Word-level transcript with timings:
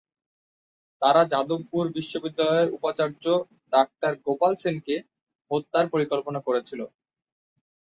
তারা 1.01 1.21
যাদবপুর 1.31 1.85
বিশ্ববিদ্যালয়ের 1.97 2.73
উপাচার্য 2.77 3.23
ডাক্তার 3.73 4.13
গোপাল 4.25 4.53
সেন 4.61 4.77
কে 4.85 4.95
হত্যার 5.51 5.85
পরিকল্পনা 5.93 6.39
করেছিল। 6.47 6.81